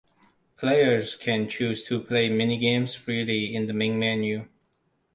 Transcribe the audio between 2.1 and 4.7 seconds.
mini-games freely in the main menu.